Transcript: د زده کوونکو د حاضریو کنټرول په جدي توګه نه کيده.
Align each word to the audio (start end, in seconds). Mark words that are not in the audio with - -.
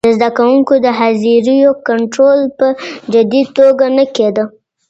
د 0.05 0.07
زده 0.17 0.29
کوونکو 0.37 0.73
د 0.85 0.87
حاضریو 0.99 1.71
کنټرول 1.87 2.39
په 2.57 2.67
جدي 3.13 3.43
توګه 3.57 3.85
نه 3.97 4.05
کيده. 4.15 4.43